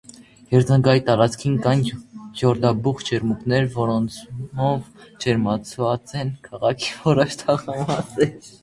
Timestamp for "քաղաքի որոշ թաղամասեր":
6.51-8.55